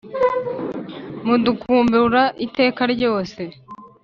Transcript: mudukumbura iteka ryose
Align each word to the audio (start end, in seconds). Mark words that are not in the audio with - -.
mudukumbura 1.25 2.23
iteka 2.45 2.81
ryose 2.93 3.41